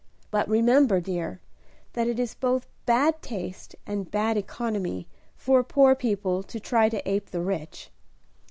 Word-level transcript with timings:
But 0.31 0.49
remember, 0.49 0.99
dear, 0.99 1.41
that 1.93 2.07
it 2.07 2.17
is 2.19 2.33
both 2.33 2.65
bad 2.87 3.21
taste 3.21 3.75
and 3.85 4.09
bad 4.09 4.35
economy 4.35 5.07
for 5.35 5.63
poor 5.63 5.93
people 5.93 6.41
to 6.41 6.59
try 6.59 6.89
to 6.89 7.07
ape 7.07 7.29
the 7.29 7.41
rich." 7.43 7.91